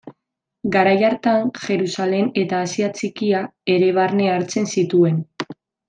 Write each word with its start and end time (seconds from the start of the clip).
Garai 0.75 0.95
hartan, 1.09 1.51
Jerusalem 1.67 2.31
eta 2.45 2.63
Asia 2.69 2.89
Txikia 3.01 3.43
ere 3.79 3.93
barne 4.01 4.31
hartzen 4.39 4.69
zituen. 4.79 5.23